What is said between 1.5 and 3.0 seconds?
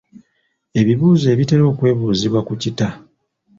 okubuuzibwa ku kita.